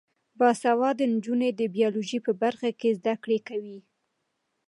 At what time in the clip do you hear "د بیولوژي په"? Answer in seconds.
1.55-2.31